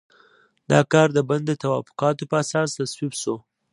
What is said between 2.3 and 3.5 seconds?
په اساس تصویب شو.